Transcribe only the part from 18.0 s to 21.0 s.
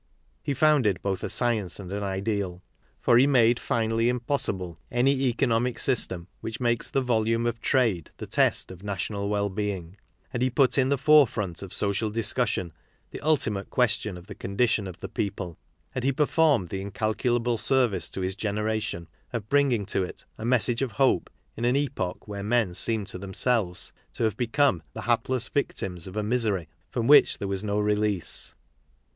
to his generation of bringing to it a message of